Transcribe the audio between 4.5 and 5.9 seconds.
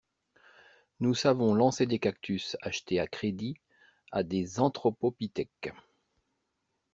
anthropopithèques.